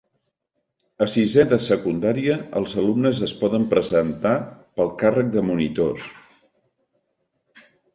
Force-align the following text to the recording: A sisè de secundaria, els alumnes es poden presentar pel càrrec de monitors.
A 1.05 1.07
sisè 1.15 1.45
de 1.51 1.59
secundaria, 1.65 2.39
els 2.61 2.75
alumnes 2.85 3.21
es 3.29 3.37
poden 3.45 3.69
presentar 3.77 4.35
pel 4.81 4.93
càrrec 5.05 5.33
de 5.39 5.49
monitors. 5.55 6.13